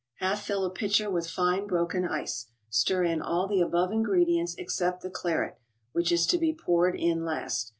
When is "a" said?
0.65-0.71